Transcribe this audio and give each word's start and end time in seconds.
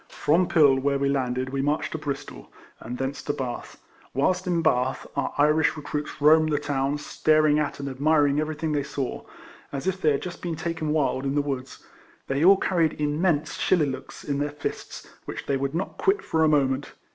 From 0.09 0.47
Pill, 0.47 0.79
where 0.79 0.97
we 0.97 1.09
landed, 1.09 1.51
we 1.51 1.61
marched 1.61 1.91
to 1.91 1.99
Bristol, 1.99 2.51
and 2.79 2.97
thence 2.97 3.21
to 3.21 3.33
Bath. 3.33 3.79
Whilst 4.15 4.47
in 4.47 4.63
Bath, 4.63 5.05
our 5.15 5.31
Irish 5.37 5.77
recruits 5.77 6.19
roamed 6.19 6.49
about 6.49 6.59
the 6.63 6.65
town, 6.65 6.97
staring 6.97 7.59
at 7.59 7.79
and 7.79 7.87
admiring 7.87 8.39
everything 8.39 8.71
they 8.71 8.81
saw, 8.81 9.21
as 9.71 9.85
if 9.85 10.01
they 10.01 10.11
had 10.13 10.23
just 10.23 10.41
been 10.41 10.55
taken 10.55 10.89
wild 10.89 11.23
in 11.23 11.35
the 11.35 11.41
woods. 11.43 11.85
They 12.25 12.43
all 12.43 12.57
carried 12.57 12.99
im 12.99 13.21
mense 13.21 13.59
shillelaghs 13.59 14.23
in 14.23 14.39
their 14.39 14.49
fists, 14.49 15.07
which 15.25 15.45
they 15.45 15.55
would 15.55 15.75
not 15.75 15.99
quit 15.99 16.23
for 16.23 16.43
a 16.43 16.47
moment. 16.49 16.93